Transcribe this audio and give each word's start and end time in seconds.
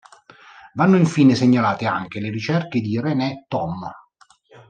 Vanno 0.73 0.97
infine 0.97 1.35
segnalate 1.35 1.85
anche 1.85 2.19
le 2.19 2.31
ricerche 2.31 2.81
di 2.81 2.99
René 2.99 3.45
Thom. 3.47 3.87